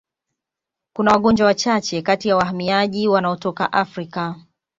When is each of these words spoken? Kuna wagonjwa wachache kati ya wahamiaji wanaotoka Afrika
Kuna 0.93 1.11
wagonjwa 1.11 1.45
wachache 1.47 2.01
kati 2.01 2.27
ya 2.29 2.35
wahamiaji 2.35 3.07
wanaotoka 3.07 3.73
Afrika 3.73 4.35